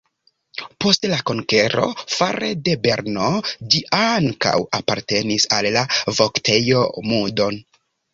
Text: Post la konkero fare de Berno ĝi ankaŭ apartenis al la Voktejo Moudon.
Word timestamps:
Post 0.83 1.03
la 1.09 1.17
konkero 1.29 1.83
fare 2.13 2.47
de 2.67 2.73
Berno 2.85 3.27
ĝi 3.75 3.81
ankaŭ 3.97 4.55
apartenis 4.79 5.45
al 5.59 5.69
la 5.77 5.85
Voktejo 6.21 6.83
Moudon. 7.11 7.61